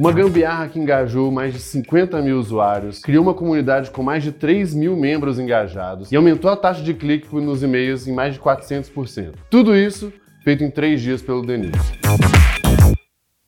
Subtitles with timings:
[0.00, 4.32] Uma gambiarra que engajou mais de 50 mil usuários, criou uma comunidade com mais de
[4.32, 8.40] 3 mil membros engajados e aumentou a taxa de clique nos e-mails em mais de
[8.40, 9.34] 400%.
[9.50, 10.10] Tudo isso
[10.42, 11.74] feito em três dias pelo Denise.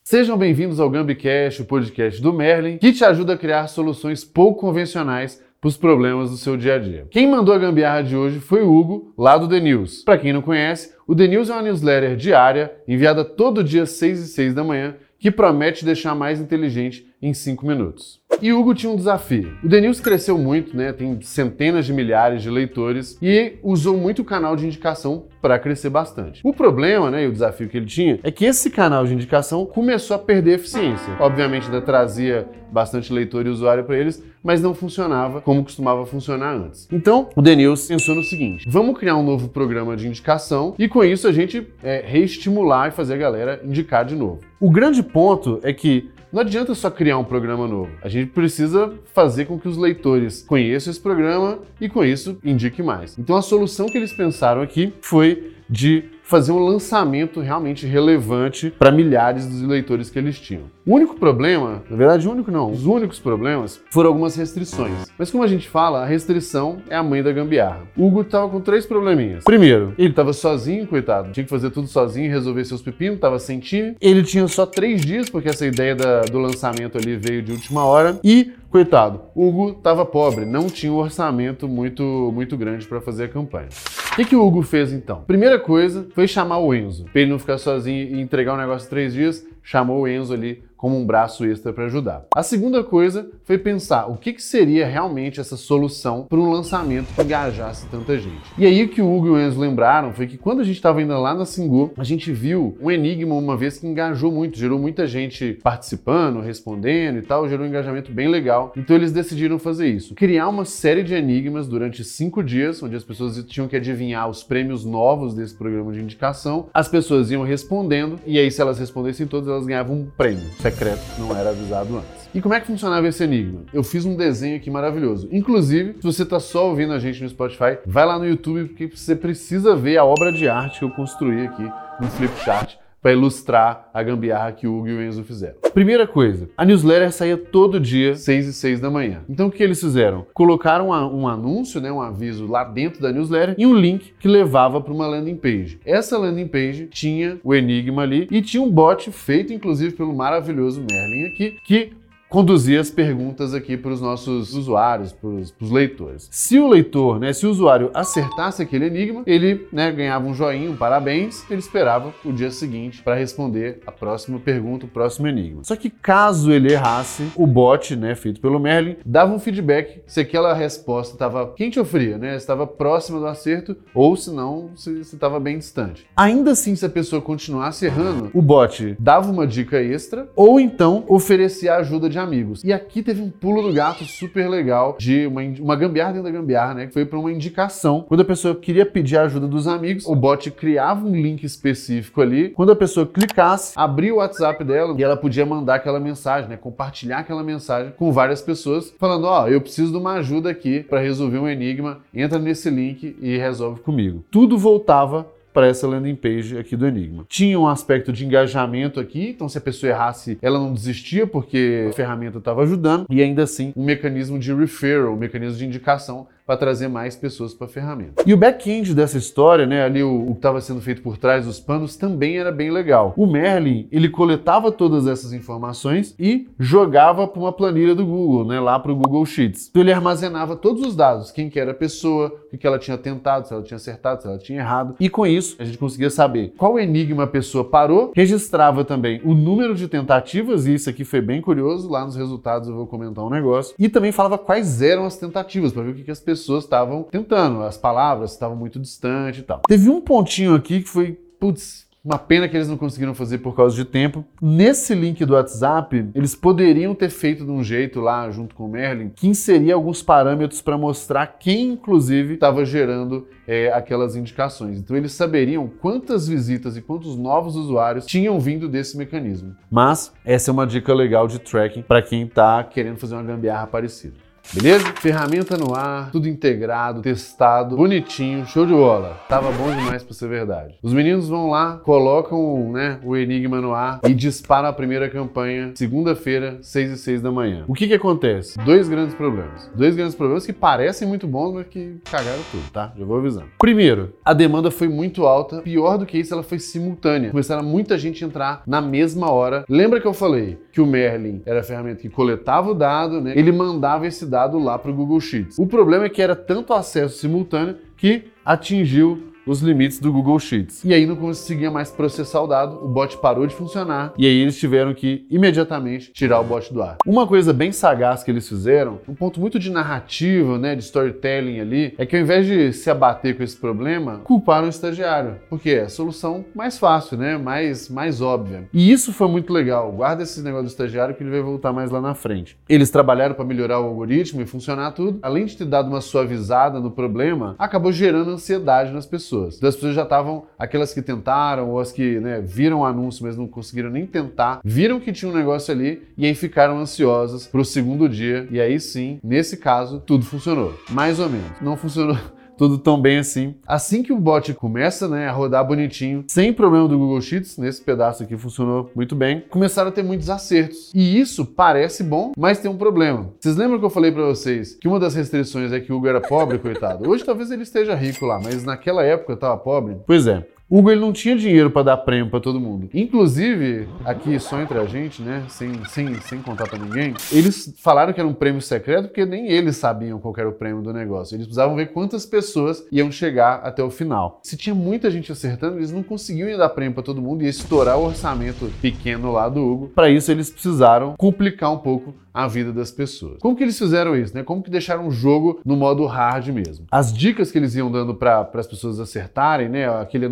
[0.03, 4.61] Sejam bem-vindos ao Gambicast, o podcast do Merlin, que te ajuda a criar soluções pouco
[4.61, 7.07] convencionais para os problemas do seu dia a dia.
[7.09, 10.03] Quem mandou a gambiarra de hoje foi o Hugo, lá do The News.
[10.03, 13.91] Para quem não conhece, o The News é uma newsletter diária, enviada todo dia às
[13.91, 18.21] 6 e 6 da manhã, que promete deixar mais inteligente em 5 minutos.
[18.41, 19.55] E Hugo tinha um desafio.
[19.63, 20.91] O The News cresceu muito, né?
[20.91, 25.89] Tem centenas de milhares de leitores e usou muito o canal de indicação para crescer
[25.89, 26.41] bastante.
[26.43, 29.65] O problema, né, e o desafio que ele tinha é que esse canal de indicação
[29.65, 31.15] começou a perder eficiência.
[31.19, 36.53] Obviamente ainda trazia bastante leitor e usuário para eles, mas não funcionava como costumava funcionar
[36.55, 36.87] antes.
[36.91, 40.89] Então, o The News pensou no seguinte: vamos criar um novo programa de indicação e
[40.89, 44.41] com isso a gente é, reestimular e fazer a galera indicar de novo.
[44.59, 47.91] O grande ponto é que não adianta só criar um programa novo.
[48.01, 52.81] A gente precisa fazer com que os leitores conheçam esse programa e com isso indique
[52.81, 53.15] mais.
[53.19, 58.91] Então a solução que eles pensaram aqui foi de fazer um lançamento realmente relevante para
[58.91, 60.63] milhares dos leitores que eles tinham.
[60.85, 65.11] O único problema, na verdade, o único não, os únicos problemas foram algumas restrições.
[65.17, 67.81] Mas como a gente fala, a restrição é a mãe da gambiarra.
[67.95, 69.43] O Hugo tava com três probleminhas.
[69.43, 73.59] Primeiro, ele tava sozinho, coitado, tinha que fazer tudo sozinho, resolver seus pepinos, tava sem
[73.59, 73.95] time.
[74.01, 77.85] Ele tinha só três dias, porque essa ideia da, do lançamento ali veio de última
[77.85, 78.19] hora.
[78.23, 83.27] E Coitado, Hugo estava pobre, não tinha um orçamento muito, muito grande para fazer a
[83.27, 83.69] campanha.
[84.13, 85.23] O que, que o Hugo fez então?
[85.23, 87.05] Primeira coisa foi chamar o Enzo.
[87.05, 90.33] Para ele não ficar sozinho e entregar o negócio em três dias, chamou o Enzo
[90.33, 92.25] ali como um braço extra para ajudar.
[92.35, 97.07] A segunda coisa foi pensar o que, que seria realmente essa solução para um lançamento
[97.15, 98.41] que engajasse tanta gente.
[98.57, 100.75] E aí o que o Hugo e o Enzo lembraram foi que quando a gente
[100.75, 104.59] estava indo lá na Singu, a gente viu um enigma uma vez que engajou muito,
[104.59, 108.73] gerou muita gente participando, respondendo e tal, gerou um engajamento bem legal.
[108.75, 113.05] Então eles decidiram fazer isso, criar uma série de enigmas durante cinco dias, onde as
[113.05, 116.67] pessoas tinham que adivinhar os prêmios novos desse programa de indicação.
[116.73, 121.01] As pessoas iam respondendo e aí se elas respondessem todas, elas ganhavam um prêmio secreto,
[121.17, 122.23] não era avisado antes.
[122.33, 123.61] E como é que funcionava esse enigma?
[123.71, 125.29] Eu fiz um desenho aqui maravilhoso.
[125.31, 128.87] Inclusive, se você está só ouvindo a gente no Spotify, vai lá no YouTube porque
[128.87, 131.71] você precisa ver a obra de arte que eu construí aqui
[132.01, 135.55] no Flipchart para ilustrar a gambiarra que o Hugo e o Enzo fizeram.
[135.73, 139.21] Primeira coisa, a newsletter saía todo dia, 6 e 6 da manhã.
[139.27, 140.25] Então o que eles fizeram?
[140.33, 144.79] Colocaram um anúncio, né, um aviso lá dentro da newsletter e um link que levava
[144.79, 145.79] para uma landing page.
[145.85, 150.79] Essa landing page tinha o enigma ali e tinha um bot feito inclusive pelo maravilhoso
[150.79, 151.91] Merlin aqui, que
[152.33, 156.27] conduzir as perguntas aqui para os nossos usuários, para os leitores.
[156.31, 160.71] Se o leitor, né, se o usuário acertasse aquele enigma, ele né, ganhava um joinha,
[160.71, 165.63] um parabéns, ele esperava o dia seguinte para responder a próxima pergunta, o próximo enigma.
[165.63, 170.19] Só que caso ele errasse, o bot, né, feito pelo Merlin, dava um feedback se
[170.19, 175.01] aquela resposta estava quente ou fria, né, estava próxima do acerto ou se não, se
[175.01, 176.07] estava bem distante.
[176.17, 181.03] Ainda assim, se a pessoa continuasse errando, o bot dava uma dica extra ou então
[181.07, 182.63] oferecia ajuda de amigos.
[182.63, 186.37] E aqui teve um pulo do gato super legal de uma, uma gambiarra dentro da
[186.37, 186.87] gambiarra, né?
[186.87, 188.05] Que foi para uma indicação.
[188.07, 192.21] Quando a pessoa queria pedir a ajuda dos amigos, o bot criava um link específico
[192.21, 192.49] ali.
[192.49, 196.57] Quando a pessoa clicasse, abria o WhatsApp dela e ela podia mandar aquela mensagem, né?
[196.57, 200.81] Compartilhar aquela mensagem com várias pessoas, falando: Ó, oh, eu preciso de uma ajuda aqui
[200.81, 201.99] para resolver um enigma.
[202.13, 204.23] Entra nesse link e resolve comigo.
[204.31, 207.25] Tudo voltava para essa landing page aqui do Enigma.
[207.29, 211.87] Tinha um aspecto de engajamento aqui, então se a pessoa errasse, ela não desistia porque
[211.89, 216.27] a ferramenta estava ajudando, e ainda assim um mecanismo de referral, um mecanismo de indicação
[216.45, 218.23] para trazer mais pessoas para a ferramenta.
[218.25, 221.45] E o back-end dessa história, né, ali o, o que estava sendo feito por trás
[221.45, 223.13] dos panos também era bem legal.
[223.15, 228.59] O Merlin, ele coletava todas essas informações e jogava para uma planilha do Google, né,
[228.59, 229.69] lá para o Google Sheets.
[229.69, 232.97] Então ele armazenava todos os dados, quem que era a pessoa, o que ela tinha
[232.97, 234.95] tentado, se ela tinha acertado, se ela tinha errado.
[234.99, 239.33] E com isso, a gente conseguia saber qual enigma a pessoa parou, registrava também o
[239.33, 243.23] número de tentativas, e isso aqui foi bem curioso, lá nos resultados eu vou comentar
[243.23, 246.63] um negócio, e também falava quais eram as tentativas, para ver o que, as pessoas
[246.63, 249.61] estavam tentando, as palavras estavam muito distantes e tal.
[249.67, 253.55] Teve um pontinho aqui que foi, putz, uma pena que eles não conseguiram fazer por
[253.55, 254.25] causa de tempo.
[254.41, 258.69] Nesse link do WhatsApp, eles poderiam ter feito de um jeito lá, junto com o
[258.69, 264.79] Merlin, que inseria alguns parâmetros para mostrar quem, inclusive, estava gerando é, aquelas indicações.
[264.79, 269.55] Então, eles saberiam quantas visitas e quantos novos usuários tinham vindo desse mecanismo.
[269.71, 273.67] Mas essa é uma dica legal de tracking para quem está querendo fazer uma gambiarra
[273.67, 274.15] parecida.
[274.51, 274.85] Beleza?
[275.01, 279.19] Ferramenta no ar, tudo integrado, testado, bonitinho, show de bola.
[279.27, 280.75] Tava bom demais para ser verdade.
[280.81, 285.71] Os meninos vão lá, colocam né, o Enigma no ar e disparam a primeira campanha
[285.75, 287.63] segunda-feira, 6 e 6 da manhã.
[287.67, 288.57] O que que acontece?
[288.59, 289.71] Dois grandes problemas.
[289.73, 292.93] Dois grandes problemas que parecem muito bons, mas que cagaram tudo, tá?
[292.97, 293.47] Já vou avisando.
[293.57, 295.61] Primeiro, a demanda foi muito alta.
[295.61, 297.31] Pior do que isso, ela foi simultânea.
[297.31, 299.65] Começaram muita gente a entrar na mesma hora.
[299.67, 303.33] Lembra que eu falei que o Merlin era a ferramenta que coletava o dado, né?
[303.35, 305.59] Ele mandava esse dado lá para o Google Sheets.
[305.59, 310.83] O problema é que era tanto acesso simultâneo que atingiu os limites do Google Sheets.
[310.83, 314.37] E aí não conseguia mais processar o dado, o bot parou de funcionar e aí
[314.41, 316.97] eles tiveram que imediatamente tirar o bot do ar.
[317.05, 321.59] Uma coisa bem sagaz que eles fizeram, um ponto muito de narrativa, né, de storytelling
[321.59, 325.71] ali, é que ao invés de se abater com esse problema, culparam o estagiário, porque
[325.71, 328.67] é a solução mais fácil, né, mais mais óbvia.
[328.73, 329.91] E isso foi muito legal.
[329.91, 332.57] Guarda esse negócio do estagiário que ele vai voltar mais lá na frente.
[332.67, 335.19] Eles trabalharam para melhorar o algoritmo e funcionar tudo.
[335.21, 339.57] Além de ter dado uma suavizada no problema, acabou gerando ansiedade nas pessoas pessoas.
[339.57, 343.25] Então as pessoas já estavam, aquelas que tentaram, ou as que né, viram o anúncio,
[343.25, 347.47] mas não conseguiram nem tentar, viram que tinha um negócio ali e aí ficaram ansiosas
[347.47, 348.47] para o segundo dia.
[348.51, 350.77] E aí sim, nesse caso, tudo funcionou.
[350.89, 351.51] Mais ou menos.
[351.61, 352.17] Não funcionou
[352.63, 353.55] tudo tão bem assim.
[353.67, 357.81] Assim que o bot começa né, a rodar bonitinho, sem problema do Google Sheets, nesse
[357.81, 360.91] pedaço aqui funcionou muito bem, começaram a ter muitos acertos.
[360.93, 363.29] E isso parece bom, mas tem um problema.
[363.39, 366.07] Vocês lembram que eu falei para vocês que uma das restrições é que o Hugo
[366.07, 367.09] era pobre, coitado?
[367.09, 369.97] Hoje talvez ele esteja rico lá, mas naquela época estava pobre.
[370.05, 372.89] Pois é, Hugo ele não tinha dinheiro para dar prêmio para todo mundo.
[372.91, 378.11] Inclusive, aqui só entre a gente, né, sem, sem, sem contar para ninguém, eles falaram
[378.11, 381.35] que era um prêmio secreto porque nem eles sabiam qual era o prêmio do negócio.
[381.35, 384.39] Eles precisavam ver quantas pessoas iam chegar até o final.
[384.41, 387.99] Se tinha muita gente acertando, eles não conseguiam dar prêmio para todo mundo e estourar
[387.99, 389.91] o orçamento pequeno lá do Hugo.
[389.93, 393.37] Para isso, eles precisaram complicar um pouco a vida das pessoas.
[393.39, 394.41] Como que eles fizeram isso, né?
[394.41, 396.87] Como que deixaram o jogo no modo hard mesmo?
[396.89, 399.87] As dicas que eles iam dando para as pessoas acertarem, né?
[400.01, 400.25] Aquele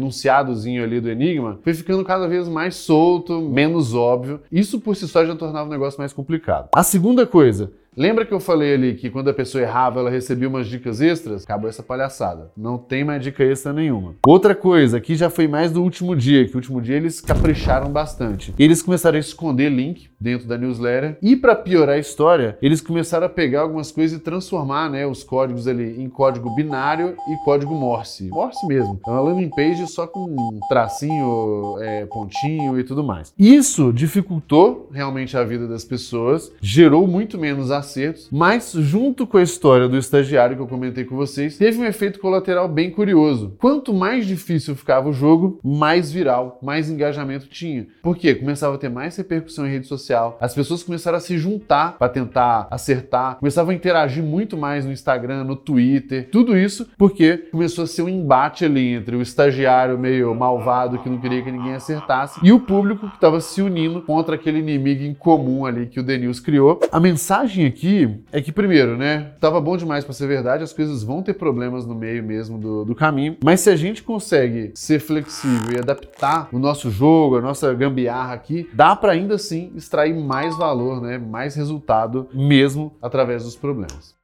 [0.83, 4.39] ali do Enigma, foi ficando cada vez mais solto, menos óbvio.
[4.51, 6.69] Isso por si só já tornava o negócio mais complicado.
[6.73, 10.47] A segunda coisa, Lembra que eu falei ali que quando a pessoa errava, ela recebia
[10.47, 11.43] umas dicas extras?
[11.43, 12.49] Acabou essa palhaçada.
[12.55, 14.15] Não tem mais dica extra nenhuma.
[14.25, 17.91] Outra coisa, aqui já foi mais do último dia, que o último dia eles capricharam
[17.91, 18.53] bastante.
[18.57, 23.25] Eles começaram a esconder link dentro da newsletter e para piorar a história, eles começaram
[23.25, 27.75] a pegar algumas coisas e transformar, né, os códigos ali em código binário e código
[27.75, 28.29] Morse.
[28.29, 28.99] Morse mesmo.
[29.01, 33.33] Então, uma landing page só com um tracinho, é, pontinho e tudo mais.
[33.37, 39.43] Isso dificultou realmente a vida das pessoas, gerou muito menos acertos, mas junto com a
[39.43, 43.55] história do estagiário que eu comentei com vocês, teve um efeito colateral bem curioso.
[43.59, 47.87] Quanto mais difícil ficava o jogo, mais viral, mais engajamento tinha.
[48.01, 48.35] Por quê?
[48.35, 52.09] Começava a ter mais repercussão em rede social, as pessoas começaram a se juntar para
[52.09, 57.83] tentar acertar, começavam a interagir muito mais no Instagram, no Twitter, tudo isso porque começou
[57.83, 61.73] a ser um embate ali entre o estagiário meio malvado que não queria que ninguém
[61.73, 65.99] acertasse e o público que estava se unindo contra aquele inimigo em comum ali que
[65.99, 66.79] o Denils criou.
[66.91, 71.03] A mensagem aqui é que, primeiro, né, tava bom demais para ser verdade, as coisas
[71.03, 74.99] vão ter problemas no meio mesmo do, do caminho, mas se a gente consegue ser
[74.99, 80.13] flexível e adaptar o nosso jogo, a nossa gambiarra aqui, dá para ainda assim extrair
[80.13, 84.15] mais valor, né, mais resultado mesmo através dos problemas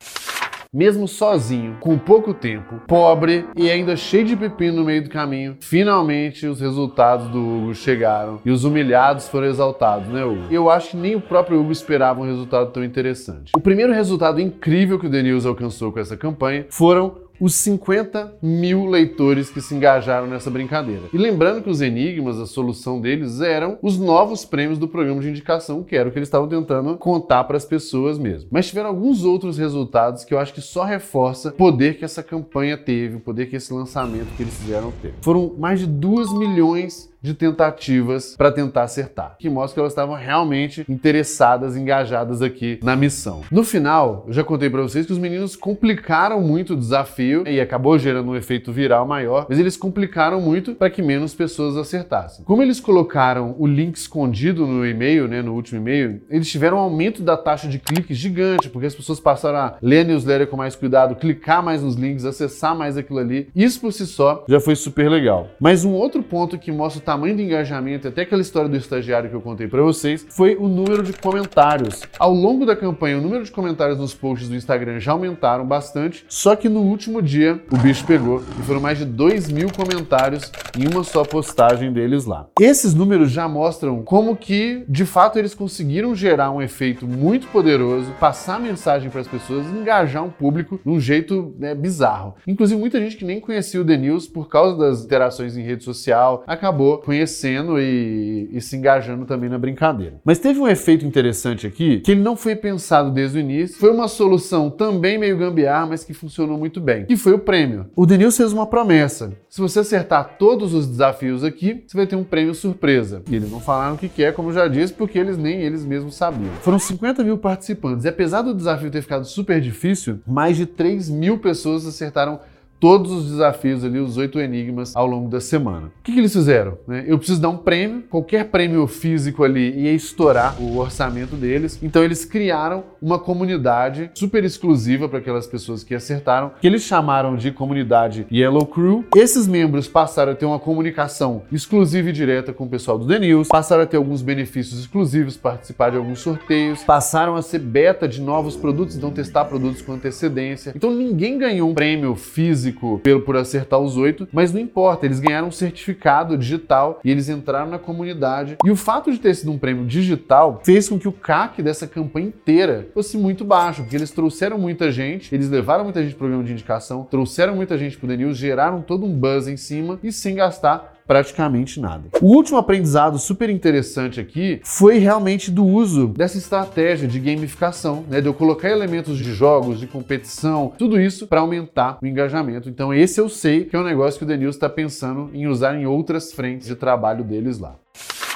[0.78, 5.58] mesmo sozinho, com pouco tempo, pobre e ainda cheio de pepino no meio do caminho,
[5.60, 10.44] finalmente os resultados do Hugo chegaram e os humilhados foram exaltados, né, Hugo?
[10.52, 13.54] Eu acho que nem o próprio Hugo esperava um resultado tão interessante.
[13.58, 18.86] O primeiro resultado incrível que o Denilson alcançou com essa campanha foram os 50 mil
[18.86, 21.04] leitores que se engajaram nessa brincadeira.
[21.14, 25.30] E lembrando que os enigmas, a solução deles eram os novos prêmios do programa de
[25.30, 28.50] indicação, que era o que eles estavam tentando contar para as pessoas mesmo.
[28.52, 32.24] Mas tiveram alguns outros resultados que eu acho que só reforça o poder que essa
[32.24, 35.16] campanha teve, o poder que esse lançamento que eles fizeram teve.
[35.22, 40.16] Foram mais de 2 milhões de tentativas para tentar acertar, que mostra que elas estavam
[40.16, 43.42] realmente interessadas, engajadas aqui na missão.
[43.52, 47.60] No final, eu já contei para vocês que os meninos complicaram muito o desafio e
[47.60, 52.46] acabou gerando um efeito viral maior, mas eles complicaram muito para que menos pessoas acertassem.
[52.46, 56.82] Como eles colocaram o link escondido no e-mail, né, no último e-mail, eles tiveram um
[56.82, 60.58] aumento da taxa de cliques gigante, porque as pessoas passaram a ler a newsletter com
[60.58, 63.50] mais cuidado, clicar mais nos links, acessar mais aquilo ali.
[63.56, 65.50] Isso por si só já foi super legal.
[65.60, 69.36] Mas um outro ponto que mostra tamanho do engajamento, até aquela história do estagiário que
[69.36, 72.04] eu contei para vocês, foi o número de comentários.
[72.20, 76.26] Ao longo da campanha, o número de comentários nos posts do Instagram já aumentaram bastante,
[76.28, 80.52] só que no último dia o bicho pegou e foram mais de 2 mil comentários
[80.78, 82.48] em uma só postagem deles lá.
[82.60, 88.12] Esses números já mostram como que, de fato, eles conseguiram gerar um efeito muito poderoso,
[88.20, 92.36] passar mensagem para as pessoas, engajar um público de um jeito né, bizarro.
[92.46, 95.86] Inclusive, muita gente que nem conhecia o The News por causa das interações em rede
[95.86, 100.20] social acabou conhecendo e, e se engajando também na brincadeira.
[100.24, 103.92] Mas teve um efeito interessante aqui que ele não foi pensado desde o início, foi
[103.92, 107.88] uma solução também meio gambiarra, mas que funcionou muito bem, que foi o prêmio.
[107.96, 112.16] O News fez uma promessa: se você acertar todos os desafios aqui, você vai ter
[112.16, 113.22] um prêmio surpresa.
[113.30, 116.16] E eles não falaram o que é, como já disse, porque eles nem eles mesmos
[116.16, 116.52] sabiam.
[116.62, 121.10] Foram 50 mil participantes e apesar do desafio ter ficado super difícil, mais de 3
[121.10, 122.40] mil pessoas acertaram
[122.80, 125.88] todos os desafios ali, os oito enigmas ao longo da semana.
[125.88, 126.78] O que, que eles fizeram?
[126.88, 127.06] Né?
[127.08, 132.04] Eu preciso dar um prêmio, qualquer prêmio físico ali ia estourar o orçamento deles, então
[132.04, 137.52] eles criaram uma comunidade super exclusiva para aquelas pessoas que acertaram, que eles chamaram de
[137.52, 139.06] comunidade Yellow Crew.
[139.16, 143.20] Esses membros passaram a ter uma comunicação exclusiva e direta com o pessoal do The
[143.20, 148.08] News, passaram a ter alguns benefícios exclusivos, participar de alguns sorteios, passaram a ser beta
[148.08, 150.74] de novos produtos, então testar produtos com antecedência.
[150.76, 155.06] Então ninguém ganhou um prêmio físico físico pelo por acertar os oito, mas não importa,
[155.06, 158.58] eles ganharam um certificado digital e eles entraram na comunidade.
[158.64, 161.88] E o fato de ter sido um prêmio digital fez com que o CAC dessa
[161.88, 166.18] campanha inteira fosse muito baixo, porque eles trouxeram muita gente, eles levaram muita gente para
[166.18, 169.48] o programa de indicação, trouxeram muita gente para o The News, geraram todo um buzz
[169.48, 172.10] em cima e sem gastar praticamente nada.
[172.22, 178.20] O último aprendizado super interessante aqui foi realmente do uso dessa estratégia de gamificação, né,
[178.20, 182.70] de eu colocar elementos de jogos, de competição, tudo isso para aumentar o engajamento.
[182.70, 185.76] Então esse eu sei que é um negócio que o Denilson está pensando em usar
[185.76, 187.76] em outras frentes de trabalho deles lá.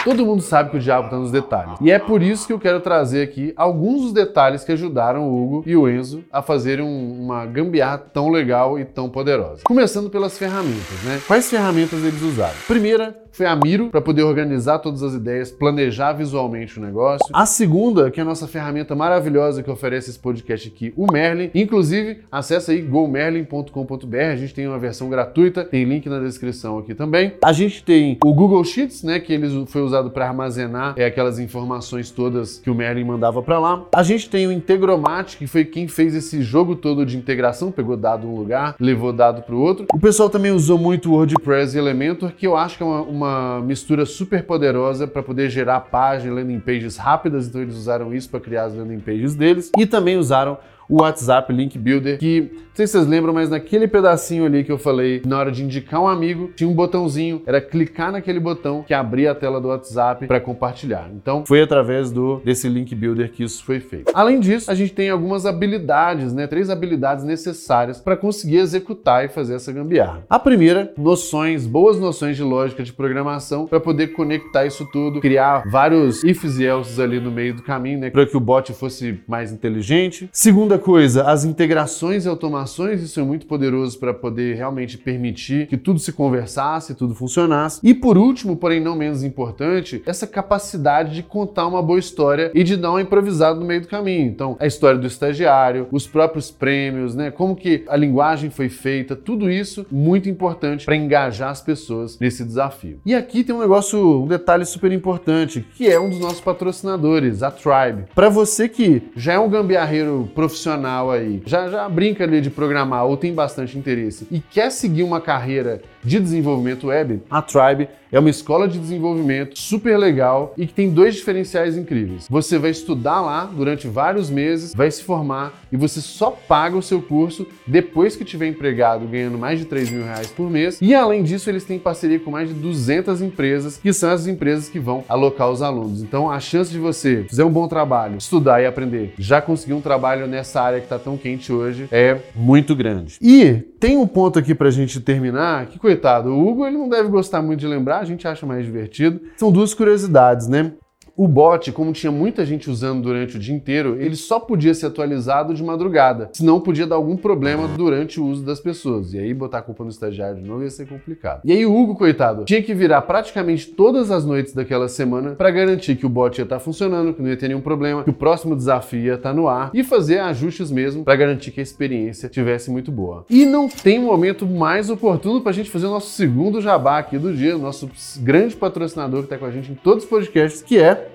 [0.04, 1.78] Todo mundo sabe que o diabo está nos detalhes.
[1.80, 5.44] E é por isso que eu quero trazer aqui alguns dos detalhes que ajudaram o
[5.44, 9.62] Hugo e o Enzo a fazerem um, uma gambiarra tão legal e tão poderosa.
[9.64, 11.22] Começando pelas ferramentas, né?
[11.28, 12.56] Quais ferramentas eles usaram?
[12.68, 17.26] Primeira, foi a Miro para poder organizar todas as ideias, planejar visualmente o negócio.
[17.34, 21.50] A segunda, que é a nossa ferramenta maravilhosa que oferece esse podcast aqui, o Merlin.
[21.56, 26.94] Inclusive, acessa aí gomerlin.com.br, a gente tem uma versão gratuita, tem link na descrição aqui
[26.94, 27.34] também.
[27.44, 31.40] A gente tem o Google Sheets, né, que ele foi usado para armazenar é, aquelas
[31.40, 33.86] informações todas que o Merlin mandava para lá.
[33.96, 37.96] A gente tem o Integromat, que foi quem fez esse jogo todo de integração, pegou
[37.96, 39.86] dado um lugar, levou dado para o outro.
[39.94, 43.02] O pessoal também usou muito o WordPress e Elementor, que eu acho que é uma,
[43.02, 48.14] uma uma mistura super poderosa para poder gerar páginas, landing pages rápidas, então eles usaram
[48.14, 50.58] isso para criar as landing pages deles e também usaram
[50.92, 54.72] o WhatsApp Link Builder, que não sei se vocês lembram, mas naquele pedacinho ali que
[54.72, 58.84] eu falei, na hora de indicar um amigo, tinha um botãozinho, era clicar naquele botão
[58.84, 61.10] que abria a tela do WhatsApp para compartilhar.
[61.14, 64.12] Então, foi através do desse Link Builder que isso foi feito.
[64.14, 69.30] Além disso, a gente tem algumas habilidades, né, três habilidades necessárias para conseguir executar e
[69.30, 70.24] fazer essa gambiarra.
[70.30, 75.64] A primeira, noções, boas noções de lógica de programação para poder conectar isso tudo, criar
[75.70, 79.20] vários ifs e else ali no meio do caminho, né, para que o bot fosse
[79.28, 80.30] mais inteligente.
[80.32, 85.78] Segunda coisa, as integrações e automações, isso é muito poderoso para poder realmente permitir que
[85.78, 87.80] tudo se conversasse, tudo funcionasse.
[87.84, 92.64] E por último, porém não menos importante, essa capacidade de contar uma boa história e
[92.64, 94.28] de dar uma improvisada no meio do caminho.
[94.28, 97.32] Então, a história do estagiário, os próprios prêmios, né?
[97.32, 102.44] Como que a linguagem foi feita, tudo isso muito importante para engajar as pessoas nesse
[102.44, 103.00] desafio.
[103.06, 107.44] E aqui tem um negócio, um detalhe super importante, que é um dos nossos patrocinadores,
[107.44, 108.06] a Tribe.
[108.16, 112.50] Para você que já é um gambiarreiro profissional profissional aí, já, já brinca ali de
[112.50, 117.90] programar ou tem bastante interesse e quer seguir uma carreira de desenvolvimento web, a Tribe
[118.12, 122.28] é uma escola de desenvolvimento super legal e que tem dois diferenciais incríveis.
[122.30, 126.82] Você vai estudar lá durante vários meses, vai se formar e você só paga o
[126.82, 130.80] seu curso depois que tiver empregado ganhando mais de 3 mil reais por mês.
[130.82, 134.68] E além disso, eles têm parceria com mais de 200 empresas, que são as empresas
[134.68, 136.02] que vão alocar os alunos.
[136.02, 139.82] Então a chance de você fazer um bom trabalho, estudar e aprender, já conseguir um
[139.82, 143.18] trabalho nessa área que está tão quente hoje é muito grande.
[143.22, 146.90] E tem um ponto aqui para a gente terminar que, coitado, o Hugo ele não
[146.90, 149.22] deve gostar muito de lembrar, a gente acha mais divertido.
[149.38, 150.74] São duas curiosidades, né?
[151.16, 154.88] O bot, como tinha muita gente usando durante o dia inteiro, ele só podia ser
[154.88, 159.14] atualizado de madrugada, senão podia dar algum problema durante o uso das pessoas.
[159.14, 161.42] E aí botar a culpa no estagiário de novo ia ser complicado.
[161.44, 165.52] E aí o Hugo, coitado, tinha que virar praticamente todas as noites daquela semana para
[165.52, 168.10] garantir que o bot ia estar tá funcionando, que não ia ter nenhum problema, que
[168.10, 171.60] o próximo desafio ia estar tá no ar e fazer ajustes mesmo para garantir que
[171.60, 173.26] a experiência tivesse muito boa.
[173.30, 177.18] E não tem momento mais oportuno para a gente fazer o nosso segundo jabá aqui
[177.18, 177.90] do dia, nosso
[178.20, 181.11] grande patrocinador que está com a gente em todos os podcasts, que é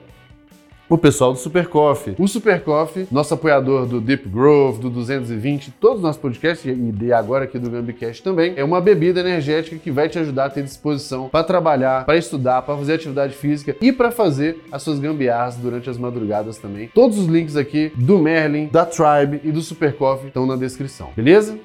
[0.89, 2.15] o pessoal do Super Coffee.
[2.19, 6.75] O Super Coffee, nosso apoiador do Deep Growth, do 220, todos os nossos podcasts e
[6.75, 10.51] de agora aqui do Gambicast também, é uma bebida energética que vai te ajudar a
[10.51, 14.99] ter disposição para trabalhar, para estudar, para fazer atividade física e para fazer as suas
[14.99, 16.89] gambiarras durante as madrugadas também.
[16.95, 21.11] Todos os links aqui do Merlin, da Tribe e do Super Coffee estão na descrição,
[21.17, 21.59] beleza?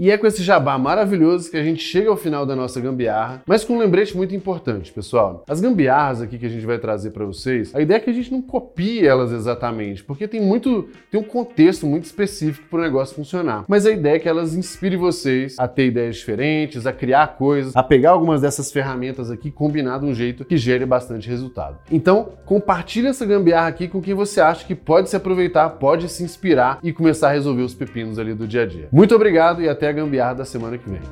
[0.00, 3.42] E é com esse jabá maravilhoso que a gente chega ao final da nossa gambiarra,
[3.44, 5.44] mas com um lembrete muito importante, pessoal.
[5.46, 8.12] As gambiarras aqui que a gente vai trazer para vocês, a ideia é que a
[8.14, 12.82] gente não copie elas exatamente, porque tem muito, tem um contexto muito específico para o
[12.82, 13.66] negócio funcionar.
[13.68, 17.76] Mas a ideia é que elas inspirem vocês a ter ideias diferentes, a criar coisas,
[17.76, 21.76] a pegar algumas dessas ferramentas aqui combinar de um jeito que gere bastante resultado.
[21.92, 26.22] Então, compartilhe essa gambiarra aqui com quem você acha que pode se aproveitar, pode se
[26.22, 28.88] inspirar e começar a resolver os pepinos ali do dia a dia.
[28.90, 31.02] Muito obrigado e até a gambiarra da semana que vem.